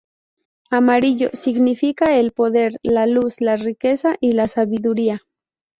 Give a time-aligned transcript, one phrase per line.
[0.71, 5.21] Amarillo: significa el poder, la luz, la riqueza y la sabiduría.